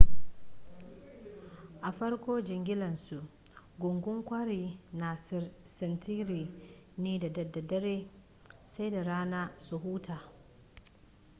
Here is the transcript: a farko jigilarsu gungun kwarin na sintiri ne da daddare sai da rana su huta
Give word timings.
a 1.87 1.91
farko 1.91 2.31
jigilarsu 2.47 3.19
gungun 3.81 4.19
kwarin 4.27 4.69
na 4.93 5.17
sintiri 5.75 6.41
ne 6.97 7.19
da 7.19 7.29
daddare 7.29 8.07
sai 8.65 8.89
da 8.89 9.03
rana 9.03 9.51
su 9.59 9.77
huta 9.79 10.31